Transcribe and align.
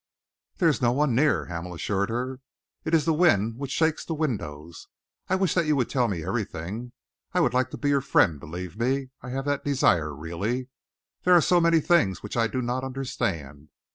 "There 0.57 0.67
is 0.67 0.81
no 0.81 0.91
one 0.93 1.13
near," 1.13 1.45
Hamel 1.45 1.75
assured 1.75 2.09
her. 2.09 2.39
"It 2.83 2.95
is 2.95 3.05
the 3.05 3.13
wind 3.13 3.59
which 3.59 3.69
shakes 3.69 4.03
the 4.03 4.15
windows. 4.15 4.87
I 5.29 5.35
wish 5.35 5.53
that 5.53 5.67
you 5.67 5.75
would 5.75 5.91
tell 5.91 6.07
me 6.07 6.23
everything. 6.23 6.93
I 7.33 7.39
would 7.39 7.53
like 7.53 7.69
to 7.69 7.77
be 7.77 7.89
your 7.89 8.01
friend. 8.01 8.39
Believe 8.39 8.79
me, 8.79 9.11
I 9.21 9.29
have 9.29 9.45
that 9.45 9.63
desire, 9.63 10.11
really. 10.15 10.69
There 11.21 11.35
are 11.35 11.39
so 11.39 11.61
many 11.61 11.81
things 11.81 12.23
which 12.23 12.35
I 12.35 12.47
do 12.47 12.63
not 12.63 12.83
understand. 12.83 13.69